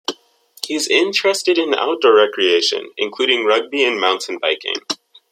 He 0.65 0.73
is 0.73 0.87
interested 0.87 1.59
in 1.59 1.75
outdoor 1.75 2.15
recreation, 2.15 2.89
including 2.97 3.45
rugby 3.45 3.83
and 3.85 4.01
mountain 4.01 4.39
biking. 4.39 4.77